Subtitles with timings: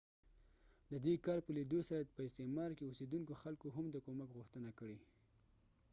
[0.91, 4.97] ددې کار په لیدو سره په استعمار کې اوسیدونکو خلکو هم د کومک غوښتنه کړې